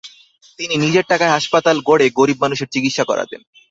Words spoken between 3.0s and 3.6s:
করাতেন।